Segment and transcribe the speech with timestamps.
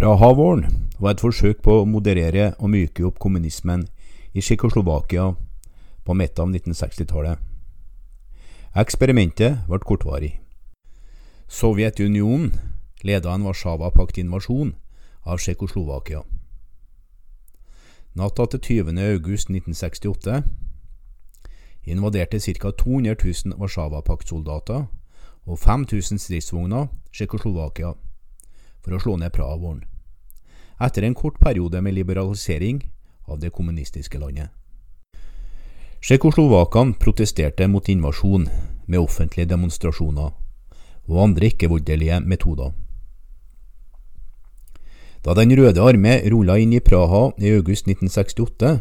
[0.00, 0.62] Praha-våren
[0.96, 3.82] var et forsøk på å moderere og myke opp kommunismen
[4.32, 5.26] i Tsjekkoslovakia
[6.08, 7.36] på midten av 1960-tallet.
[8.80, 10.30] Eksperimentet ble kortvarig.
[11.52, 12.48] Sovjetunionen
[13.04, 14.72] ledet en Warszawa-paktinvasjon
[15.28, 16.24] av Tsjekkoslovakia.
[18.16, 19.04] Natta til 20.
[19.04, 20.40] august 1968
[21.84, 22.72] invaderte ca.
[22.72, 24.86] 200 000 Warszawa-paktsoldater
[25.44, 27.92] og 5000 stridsvogner Tsjekkoslovakia
[28.80, 29.84] for å slå ned Praha-våren,
[30.80, 32.82] etter en kort periode med liberalisering
[33.28, 34.48] av det kommunistiske landet.
[36.00, 38.48] Tsjekkoslovakene protesterte mot invasjon
[38.86, 40.30] med offentlige demonstrasjoner
[41.10, 42.72] og andre ikke-voldelige metoder.
[45.24, 48.78] Da Den røde armé rulla inn i Praha i august 1968,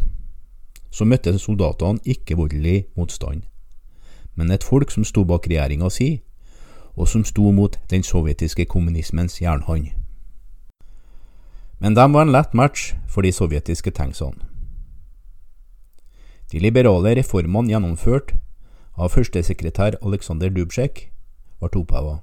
[0.92, 3.42] så møtte soldatene ikke-voldelig motstand,
[4.36, 6.22] men et folk som sto bak regjeringa si,
[6.95, 9.92] og som sto mot den sovjetiske kommunismens jernhånd.
[11.80, 14.44] Men de var en lett match for de sovjetiske tanksene.
[16.52, 18.34] De liberale reformene gjennomført
[19.00, 21.06] av førstesekretær Aleksandr Dubsjek
[21.62, 22.20] ble oppheva,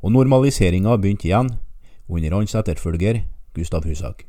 [0.00, 1.50] og normaliseringa begynte igjen
[2.08, 3.24] under hans etterfølger
[3.56, 4.24] Gustav Husak.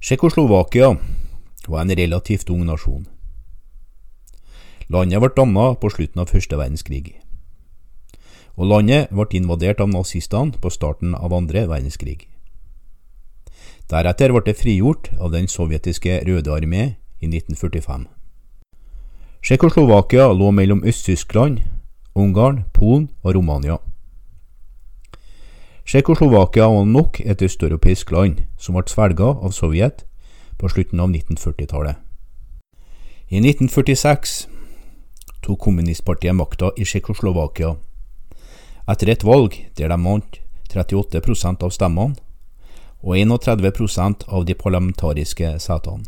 [0.00, 0.94] Tsjekkoslovakia
[1.68, 3.06] var en relativt ung nasjon.
[4.90, 7.16] Landet ble dannet på slutten av første verdenskrig,
[8.56, 12.26] og landet ble invadert av nazistene på starten av andre verdenskrig.
[13.90, 16.82] Deretter ble det frigjort av den sovjetiske Røde armé
[17.18, 18.04] i 1945.
[19.42, 21.58] Tsjekkoslovakia lå mellom Øst-Tyskland,
[22.14, 23.80] Ungarn, Polen og Romania.
[25.84, 30.06] Tsjekkoslovakia var nok et østeuropeisk land som ble svelga av Sovjet
[30.60, 31.98] på slutten av 1940-tallet.
[33.30, 34.46] I 1946
[35.42, 37.74] tok kommunistpartiet makta i Tsjekkoslovakia
[38.90, 42.29] etter et valg der de vant 38% av stemmene
[43.02, 46.04] og 31% av de parlamentariske setene.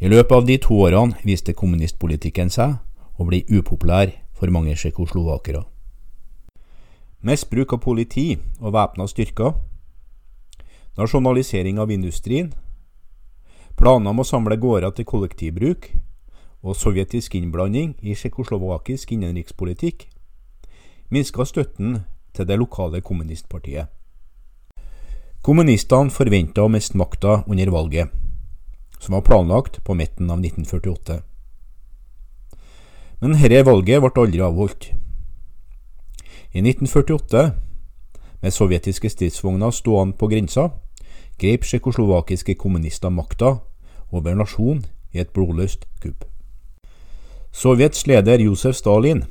[0.00, 2.76] I løpet av de to årene viste kommunistpolitikken seg
[3.16, 5.62] å bli upopulær for mange tsjekkoslovakere.
[7.24, 9.54] Misbruk av politi og væpna styrker,
[11.00, 12.52] nasjonalisering av industrien,
[13.76, 15.88] planer om å samle gårder til kollektivbruk
[16.62, 20.08] og sovjetisk innblanding i tsjekkoslovakisk innenrikspolitikk
[21.08, 22.00] minska støtten
[22.36, 23.95] til det lokale kommunistpartiet.
[25.46, 28.10] Kommunistene forventa å miste makta under valget
[28.98, 31.20] som var planlagt på midten av 1948.
[33.20, 34.88] Men dette valget ble aldri avholdt.
[36.50, 37.44] I 1948,
[38.42, 40.66] med sovjetiske stridsvogner stående på grensa,
[41.38, 43.60] grep tsjekkoslovakiske kommunister makta
[44.10, 44.82] over nasjonen
[45.14, 46.26] i et blodløst kupp.
[47.54, 49.22] Sovjets leder Josef Stalin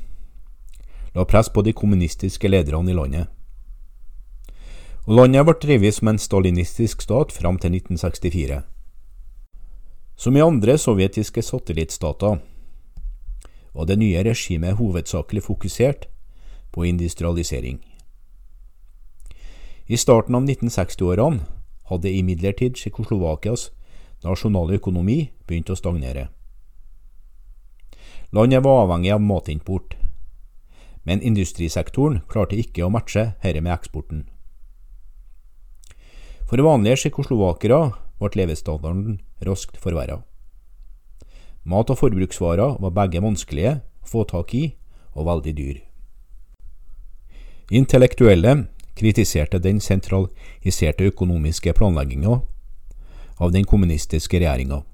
[1.12, 3.35] la press på de kommunistiske lederne i landet.
[5.06, 8.56] Og landet ble drevet som en stalinistisk stat fram til 1964.
[10.18, 12.40] Som i andre sovjetiske satellittstater
[13.76, 16.08] var det nye regimet hovedsakelig fokusert
[16.74, 17.78] på industrialisering.
[19.86, 21.44] I starten av 1960-årene
[21.86, 23.70] hadde imidlertid Tsjekkoslovakias
[24.26, 26.32] nasjonale økonomi begynt å stagnere.
[28.34, 29.94] Landet var avhengig av matimport,
[31.06, 34.26] men industrisektoren klarte ikke å matche dette med eksporten.
[36.46, 37.80] For vanlige tsjekkoslovakere
[38.20, 40.20] ble levestandarden raskt forverra.
[41.66, 44.64] Mat- og forbruksvarer var begge vanskelige å få tak i
[45.16, 45.80] og veldig dyr.
[47.74, 52.38] Intellektuelle kritiserte den sentraliserte økonomiske planlegginga
[53.42, 54.84] av den kommunistiske regjeringa.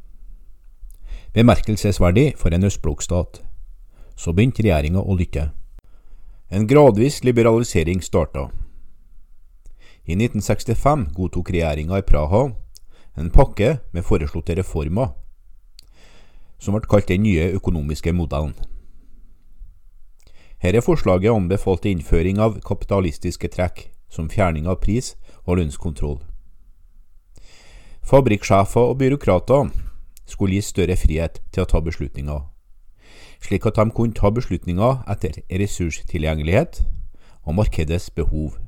[1.36, 3.42] Bemerkelsesverdig for en østblokkstat.
[4.16, 5.50] Så begynte regjeringa å lytte.
[6.48, 8.48] En gradvis liberalisering starta.
[10.02, 12.48] I 1965 godtok regjeringa i Praha
[13.14, 15.12] en pakke med foreslåtte reformer,
[16.58, 18.54] som ble kalt den nye økonomiske modellen.
[20.62, 25.14] Her er forslaget anbefalt innføring av kapitalistiske trekk, som fjerning av pris
[25.44, 26.18] og lønnskontroll.
[28.02, 29.70] Fabrikksjefer og byråkrater
[30.26, 32.42] skulle gis større frihet til å ta beslutninger,
[33.42, 36.82] slik at de kunne ta beslutninger etter ressurstilgjengelighet
[37.46, 38.58] og markedets behov.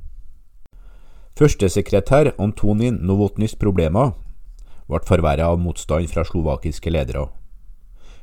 [1.34, 4.12] Førstesekretær Antonin Novotnys problemer
[4.86, 7.24] ble forverret av motstand fra slovakiske ledere,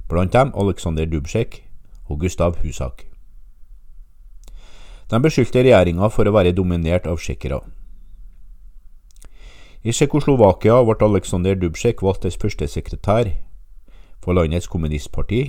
[0.07, 1.57] blant dem Aleksandr Dubsjek
[2.07, 3.03] og Gustav Husak.
[5.11, 7.59] De beskyldte regjeringa for å være dominert av tsjekkere.
[9.83, 13.33] I Tsjekkoslovakia ble Aleksandr Dubsjek valgt til førstesekretær
[14.23, 15.41] for landets kommunistparti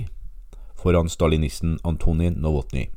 [0.75, 2.89] foran stalinisten Antonin Novotny.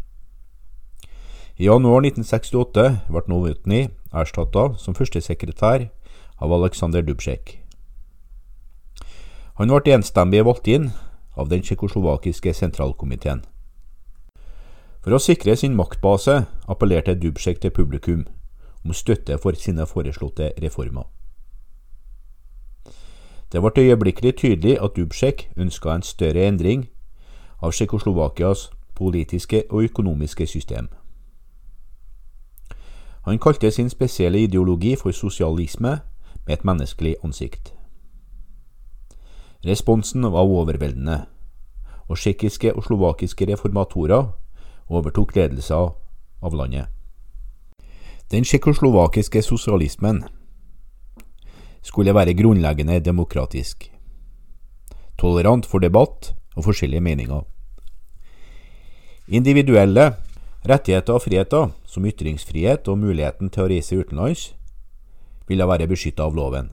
[1.56, 5.86] I januar 1968 ble Novotny erstatta som førstesekretær
[6.44, 7.54] av Aleksandr Dubček.
[9.56, 10.90] Han ble enstemmig valgt inn
[11.32, 13.40] av den tsjekkoslovakiske sentralkomiteen.
[15.00, 18.26] For å sikre sin maktbase appellerte Dubček til publikum
[18.84, 21.08] om støtte for sine foreslåtte reformer.
[23.48, 26.84] Det ble øyeblikkelig tydelig at Dubček ønska en større endring
[27.64, 30.92] av Tsjekkoslovakias politiske og økonomiske system.
[33.26, 35.98] Han kalte sin spesielle ideologi for sosialisme
[36.46, 37.72] med et menneskelig ansikt.
[39.66, 41.24] Responsen var overveldende,
[42.08, 44.28] og tsjekkiske og slovakiske reformatorer
[44.88, 45.90] overtok ledelsen
[46.42, 46.86] av landet.
[48.30, 50.22] Den tsjekkoslovakiske sosialismen
[51.82, 53.90] skulle være grunnleggende demokratisk,
[55.18, 57.42] tolerant for debatt og forskjellige meninger.
[59.28, 60.12] Individuelle
[60.68, 64.50] rettigheter og friheter, som ytringsfrihet og muligheten til å reise utenlands,
[65.48, 66.70] ville være beskytta av loven.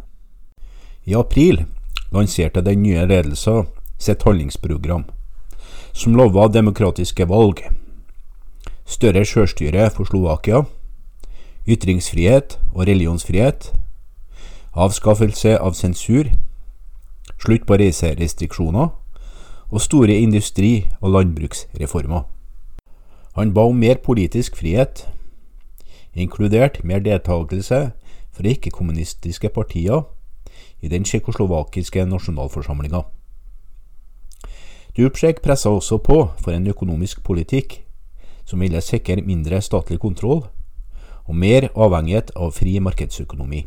[1.05, 1.65] I april
[2.13, 3.67] lanserte den nye ledelsen
[3.99, 5.05] sitt handlingsprogram,
[5.93, 7.61] som lova demokratiske valg,
[8.85, 10.63] større sjølstyre for Slovakia,
[11.67, 13.71] ytringsfrihet og religionsfrihet,
[14.73, 16.31] avskaffelse av sensur,
[17.39, 18.91] slutt på reiserestriksjoner
[19.73, 22.23] og store industri- og landbruksreformer.
[23.33, 25.07] Han ba om mer politisk frihet,
[26.13, 27.79] inkludert mer deltakelse
[28.33, 30.03] fra ikke-kommunistiske partier
[30.81, 33.01] i den tsjekkoslovakiske nasjonalforsamlinga.
[34.97, 37.79] Dubček pressa også på for en økonomisk politikk
[38.45, 40.43] som ville sikre mindre statlig kontroll
[41.25, 43.63] og mer avhengighet av fri markedsøkonomi.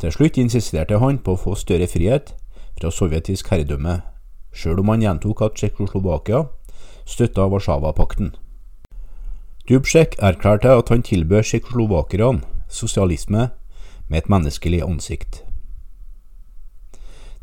[0.00, 2.34] Til slutt insisterte han på å få større frihet
[2.76, 4.02] fra sovjetisk herredømme,
[4.52, 6.42] sjøl om han gjentok at Tsjekkoslovakia
[7.06, 8.34] støtta Warszawapakten.
[9.68, 13.48] Dubček erklærte at han tilbød tsjekkoslovakerne sosialisme
[14.08, 15.44] med et menneskelig ansikt.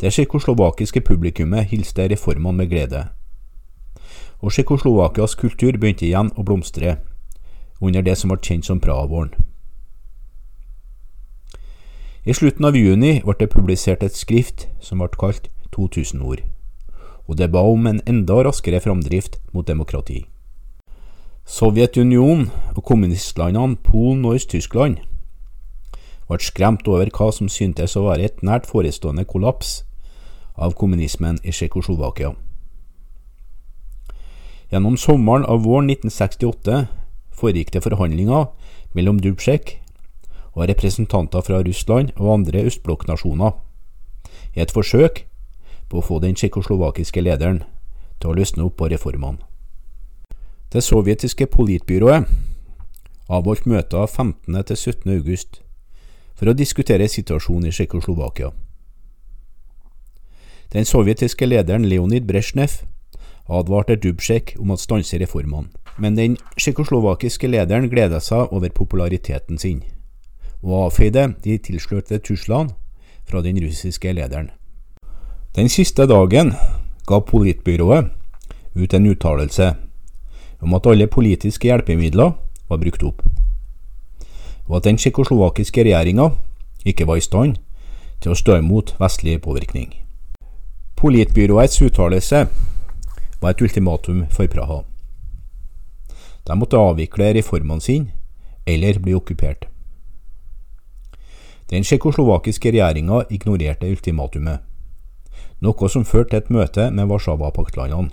[0.02, 3.08] Det tsjekkoslovakiske publikummet hilste reformene med glede,
[4.44, 6.98] og Tsjekkoslovakias kultur begynte igjen å blomstre
[7.82, 9.32] under det som ble kjent som Praha-våren.
[12.26, 16.44] I slutten av juni ble det publisert et skrift som ble kalt 2000 ord,
[17.28, 20.26] og det ba om en enda raskere framdrift mot demokrati.
[21.46, 25.02] Sovjetunionen og kommunistlandene Polen og Øst-Tyskland
[26.28, 29.82] ble skremt over hva som syntes å være et nært forestående kollaps
[30.56, 32.34] av kommunismen i Tsjekkoslovakia.
[34.72, 36.86] Gjennom sommeren av våren 1968
[37.36, 38.48] foregikk det forhandlinger
[38.96, 39.78] mellom Dubček
[40.54, 43.54] og representanter fra Russland og andre østblokknasjoner
[44.56, 45.26] i et forsøk
[45.94, 47.60] på å få den tsjekkoslovakiske lederen
[48.18, 49.38] til å løsne opp på reformene.
[50.74, 52.26] Det sovjetiske politbyrået
[53.30, 54.64] avholdt møter 15.
[54.66, 55.12] til 17.
[55.14, 55.60] august
[56.34, 58.50] for å diskutere situasjonen i Tsjekkoslovakia.
[60.74, 62.80] Den sovjetiske lederen Leonid Brezjnev
[63.46, 65.70] advarte Dubsjek om å stanse reformene,
[66.02, 69.86] men den tsjekkoslovakiske lederen gleda seg over populariteten sin,
[70.66, 72.74] og avfeide de tilslørte truslene
[73.30, 74.50] fra den russiske lederen.
[75.56, 76.54] Den siste dagen
[77.08, 78.10] ga politbyrået
[78.76, 79.76] ut en uttalelse
[80.62, 82.32] om at alle politiske hjelpemidler
[82.70, 83.22] var brukt opp
[84.68, 86.30] og at den tsjekkoslovakiske regjeringa
[86.86, 87.58] ikke var i stand
[88.24, 89.92] til å stå imot vestlig påvirkning.
[90.96, 92.46] Politbyråets uttalelse
[93.42, 94.84] var et ultimatum for Praha.
[96.48, 98.12] De måtte avvikle reformene sine
[98.68, 99.68] eller bli okkupert.
[101.72, 104.60] Den tsjekkoslovakiske regjeringa ignorerte ultimatumet,
[105.64, 108.12] noe som førte til et møte med Warszawapaktlandene.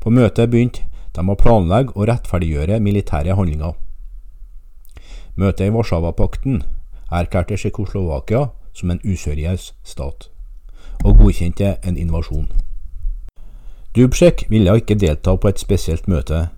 [0.00, 3.74] På møtet begynte de å planlegge og rettferdiggjøre militære handlinger.
[5.36, 6.62] Møtet i Warszawapakten
[7.10, 10.30] erklærte Tsjekkoslovakia som en useriøs stat,
[11.04, 12.48] og godkjente en invasjon.
[13.96, 16.48] Dubsjek ville ikke delta på et spesielt møte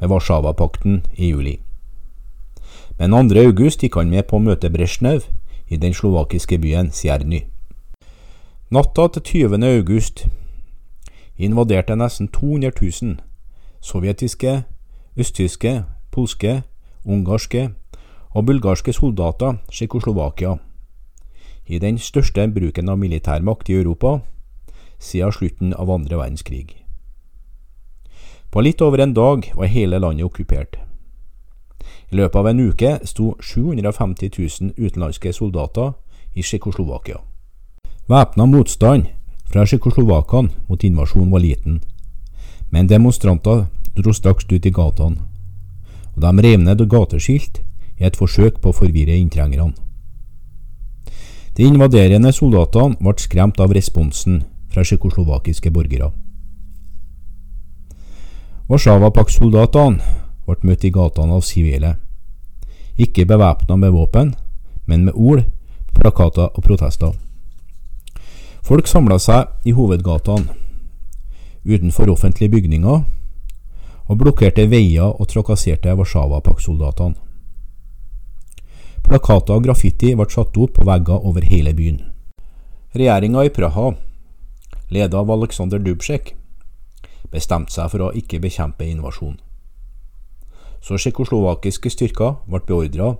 [0.00, 1.60] med Warszawapakten i juli.
[2.98, 3.38] Men 2.
[3.46, 5.28] august gikk han med på å møte Brezjnev
[5.68, 7.51] i den slovakiske byen Sjerny.
[8.72, 9.64] Natta til 20.
[9.68, 10.28] august
[11.36, 12.70] invaderte nesten 200
[13.02, 13.16] 000
[13.80, 14.62] sovjetiske,
[15.16, 16.62] østtyske, polske,
[17.04, 17.70] ungarske
[18.30, 20.54] og bulgarske soldater Tsjekkoslovakia,
[21.66, 24.18] i den største bruken av militærmakt i Europa
[24.98, 26.84] siden slutten av andre verdenskrig.
[28.50, 30.78] På litt over en dag var hele landet okkupert.
[32.10, 35.92] I løpet av en uke sto 750 000 utenlandske soldater
[36.34, 37.31] i Tsjekkoslovakia.
[38.08, 39.06] Væpna motstand
[39.46, 41.80] fra tsjekkoslovakene mot invasjonen var liten,
[42.70, 45.22] men demonstranter dro straks ut i gatene,
[46.16, 47.62] og de rev ned gateskilt
[48.00, 49.70] i et forsøk på å forvirre inntrengerne.
[51.56, 54.42] De invaderende soldatene ble skremt av responsen
[54.72, 56.10] fra tsjekkoslovakiske borgere.
[58.66, 60.00] Warszawa-paktsoldatene
[60.46, 61.98] ble møtt i gatene av sivile,
[62.98, 64.34] ikke bevæpna med våpen,
[64.86, 65.44] men med ord,
[65.94, 67.12] plakater og protester.
[68.62, 70.52] Folk samla seg i hovedgatene,
[71.66, 73.00] utenfor offentlige bygninger,
[74.06, 77.18] og blokkerte veier og trakasserte Warszawa-paktsoldatene.
[79.02, 81.98] Plakater og graffiti ble satt opp på vegger over hele byen.
[82.94, 83.96] Regjeringa i Praha,
[84.94, 86.36] ledet av Aleksandr Dubsjek,
[87.34, 89.40] bestemte seg for å ikke bekjempe invasjonen.
[90.78, 93.16] Så tsjekkoslovakiske styrker ble beordra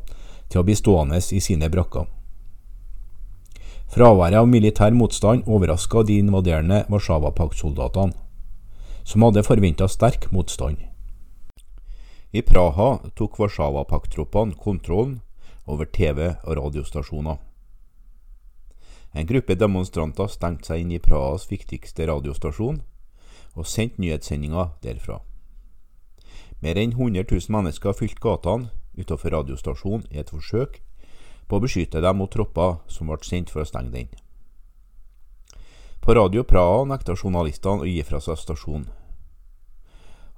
[0.46, 2.06] til å bli stående i sine brakker.
[3.92, 8.14] Fraværet av militær motstand overraska de invaderende Warszawa-paktsoldatene,
[9.04, 10.78] som hadde forventa sterk motstand.
[12.32, 15.18] I Praha tok Warszawapakt-troppene kontrollen
[15.66, 17.36] over TV- og radiostasjoner.
[19.12, 22.78] En gruppe demonstranter stengte seg inn i Prahas viktigste radiostasjon
[23.52, 25.18] og sendte nyhetssendinger derfra.
[26.64, 30.80] Mer enn 100 000 mennesker fylte gatene utenfor radiostasjonen i et forsøk
[31.48, 34.08] på å beskytte dem mot tropper som ble sendt for å stenge den.
[36.02, 38.88] På Radio Praha nekta journalistene å gi fra seg stasjonen.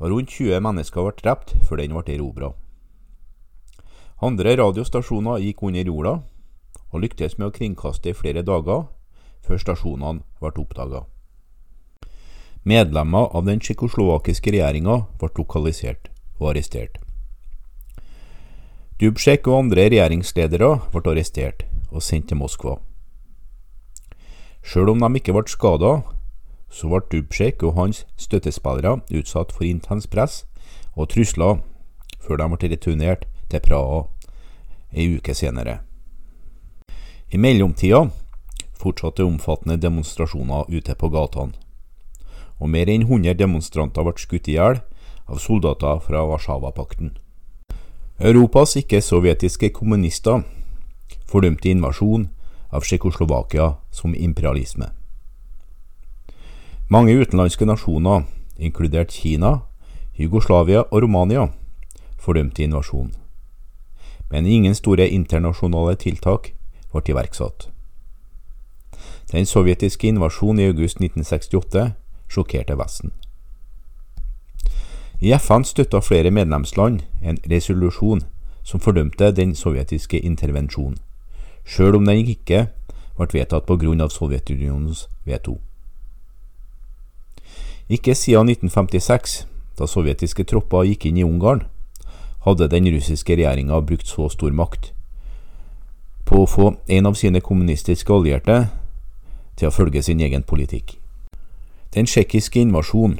[0.00, 2.50] Rundt 20 mennesker ble drept før den ble erobra.
[4.24, 6.14] Andre radiostasjoner gikk under jorda
[6.90, 8.86] og lyktes med å kringkaste i flere dager
[9.44, 11.04] før stasjonene ble oppdaga.
[12.64, 16.08] Medlemmer av den tsjekkoslovakiske regjeringa ble lokalisert
[16.40, 17.03] og arrestert.
[19.00, 22.76] Dubček og andre regjeringsledere ble arrestert og sendt til Moskva.
[24.62, 25.96] Sjøl om de ikke ble skada,
[26.70, 30.44] så ble Dubsjek og hans støttespillere utsatt for intens press
[30.94, 31.58] og trusler
[32.22, 34.04] før de ble returnert til Praha
[34.94, 35.80] ei uke senere.
[37.34, 38.04] I mellomtida
[38.78, 41.58] fortsatte omfattende demonstrasjoner ute på gatene,
[42.62, 44.78] og mer enn 100 demonstranter ble skutt i hjel
[45.26, 47.16] av soldater fra Warszawapakten.
[48.20, 50.44] Europas ikke-sovjetiske kommunister
[51.26, 52.28] fordømte invasjon
[52.70, 54.86] av Tsjekkoslovakia som imperialisme.
[56.88, 58.22] Mange utenlandske nasjoner,
[58.56, 59.64] inkludert Kina,
[60.14, 61.48] Jugoslavia og Romania,
[62.18, 63.14] fordømte invasjonen.
[64.30, 66.52] Men ingen store internasjonale tiltak
[66.92, 67.68] ble iverksatt.
[69.32, 71.90] Den sovjetiske invasjonen i august 1968
[72.30, 73.10] sjokkerte Vesten.
[75.20, 78.22] I FN støtta flere medlemsland en resolusjon
[78.64, 80.98] som fordømte den sovjetiske intervensjonen,
[81.64, 82.66] sjøl om den ikke
[83.16, 84.08] ble vedtatt pga.
[84.08, 85.58] Sovjetunionens veto.
[87.88, 89.46] Ikke siden 1956,
[89.78, 91.66] da sovjetiske tropper gikk inn i Ungarn,
[92.44, 94.92] hadde den russiske regjeringa brukt så stor makt
[96.24, 98.66] på å få en av sine kommunistiske allierte
[99.58, 100.96] til å følge sin egen politikk.
[101.94, 103.18] Den tsjekkiske invasjonen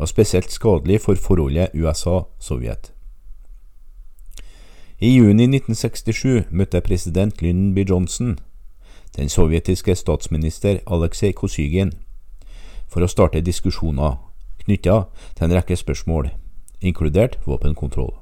[0.00, 2.92] var spesielt skadelig for forholdet USA-Sovjet.
[4.98, 7.84] I juni 1967 møtte president Lyndon B.
[7.84, 8.38] Johnson
[9.16, 11.92] den sovjetiske statsminister Aleksej Kosygin
[12.88, 14.16] for å starte diskusjoner
[14.64, 15.02] knytta
[15.36, 16.30] til en rekke spørsmål,
[16.80, 18.14] inkludert våpenkontroll.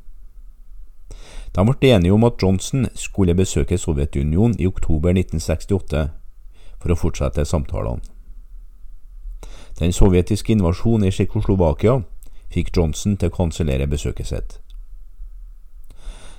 [1.55, 6.09] De ble enige om at Johnson skulle besøke Sovjetunionen i oktober 1968
[6.83, 8.03] for å fortsette samtalene.
[9.79, 12.01] Den sovjetiske invasjonen i Tsjekkoslovakia
[12.51, 14.57] fikk Johnson til å kansellere besøket sitt.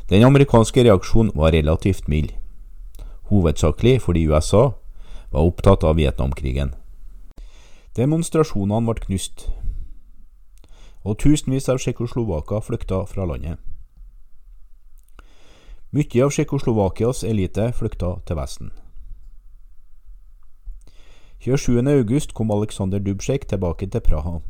[0.09, 2.33] Den amerikanske reaksjonen var relativt mild,
[3.29, 4.71] hovedsakelig fordi USA
[5.31, 6.73] var opptatt av Vietnamkrigen.
[7.95, 9.47] Demonstrasjonene ble knust,
[11.05, 13.61] og tusenvis av tsjekkoslovaker flykta fra landet.
[15.95, 18.73] Mye av Tsjekkoslovakias elite flykta til Vesten.
[21.39, 24.41] 27.8 kom Aleksandr Dubsjek tilbake til Praha,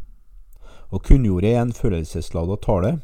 [0.89, 2.95] og kunngjorde i en følelsesladet tale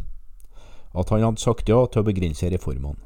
[0.96, 2.98] at han hadde sagt ja til å begrense reformene.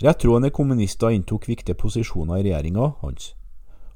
[0.00, 3.34] Rettroende kommunister inntok viktige posisjoner i regjeringa hans,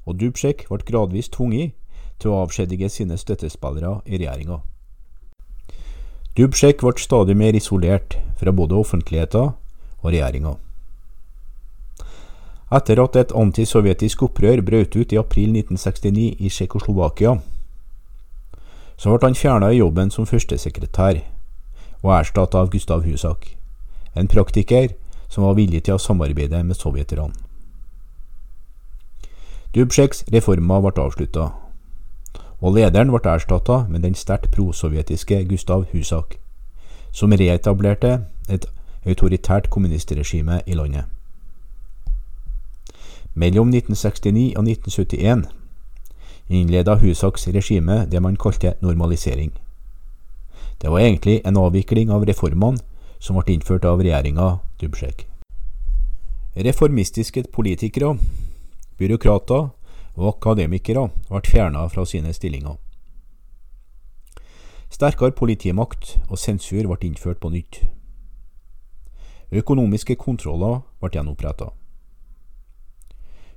[0.05, 1.73] og Dubsjek ble gradvis tvunget
[2.21, 4.61] til å avskjedige sine støttespillere i regjeringa.
[6.37, 9.55] Dubsjek ble stadig mer isolert fra både offentligheten
[10.01, 10.59] og regjeringa.
[12.71, 17.35] Etter at et antisovjetisk opprør brøt ut i april 1969 i Tsjekkoslovakia,
[18.95, 21.19] så ble han fjerna i jobben som førstesekretær
[22.01, 23.49] og erstatta av Gustav Husak,
[24.15, 24.93] en praktiker
[25.27, 27.35] som var villig til å samarbeide med sovjeterne.
[29.75, 31.51] Dubsjeks reformer ble avslutta,
[32.61, 36.37] og lederen ble erstatta med den sterkt prosovjetiske Gustav Husak,
[37.11, 38.67] som reetablerte et
[39.03, 41.20] autoritært kommunistregime i landet.
[43.33, 45.47] Mellom 1969 og 1971
[46.51, 49.51] innleda Husaks regime det man kalte normalisering.
[50.81, 52.81] Det var egentlig en avvikling av reformene
[53.19, 55.27] som ble innført av regjeringa Dubsjek.
[56.55, 58.17] Reformistiske politikere,
[58.99, 59.69] byråkrater
[60.17, 62.75] og akademikere ble fjerna fra sine stillinger.
[64.91, 67.85] Sterkere politimakt og sensur ble innført på nytt.
[69.51, 71.71] Økonomiske kontroller ble gjenoppretta.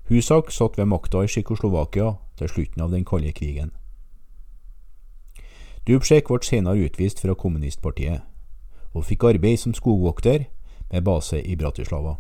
[0.08, 3.70] Husak satt ved makta i Tsjekkoslovakia til slutten av den kalde krigen.
[5.86, 8.20] Dubček ble senere utvist fra kommunistpartiet,
[8.92, 10.44] og fikk arbeid som skogvokter
[10.92, 12.16] med base i Bratislava.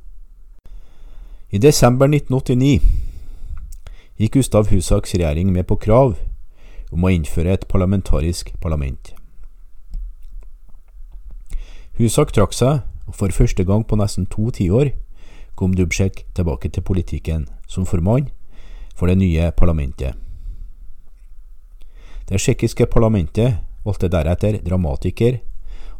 [1.50, 2.80] I desember 1989
[4.18, 6.16] gikk Gustav Husaks regjering med på krav
[6.92, 9.12] om å innføre et parlamentarisk parlament.
[12.00, 14.94] Husak trakk seg, og for første gang på nesten to tiår
[15.54, 18.28] kom Dubček tilbake til politikken som formann
[18.96, 20.14] for det nye parlamentet.
[22.28, 25.38] Det tsjekkiske parlamentet valgte deretter dramatiker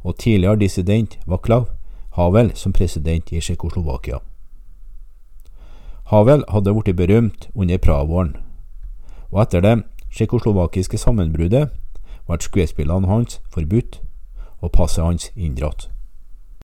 [0.03, 1.69] og tidligere dissident Vaklav
[2.17, 4.19] Havel som president i Tsjekkoslovakia.
[6.05, 8.37] Havel hadde blitt berømt under Praha-våren,
[9.33, 9.79] og etter det
[10.13, 11.73] tsjekkoslovakiske sammenbruddet
[12.29, 14.01] ble skuespillene hans forbudt
[14.61, 15.94] og passet hans inndratt.